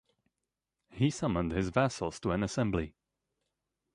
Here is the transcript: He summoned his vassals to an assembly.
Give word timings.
He 0.89 1.11
summoned 1.11 1.51
his 1.51 1.69
vassals 1.69 2.19
to 2.21 2.31
an 2.31 2.41
assembly. 2.41 2.95